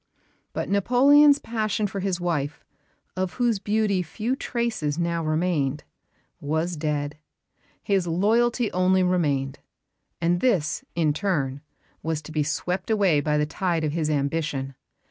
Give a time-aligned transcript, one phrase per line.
[0.53, 2.65] But Napoleon's passion for his wife,
[3.15, 5.83] of whose beauty few traces now remained,
[6.39, 7.19] was dead.
[7.83, 9.59] His loyalty only remained;
[10.19, 11.61] and this, in turn,
[12.01, 14.73] was to be swept away by the tide of his ambition.